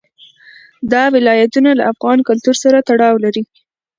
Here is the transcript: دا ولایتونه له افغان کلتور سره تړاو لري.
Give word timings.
دا 0.91 1.03
ولایتونه 1.15 1.69
له 1.79 1.83
افغان 1.91 2.19
کلتور 2.27 2.55
سره 2.63 2.85
تړاو 2.89 3.15
لري. 3.25 3.43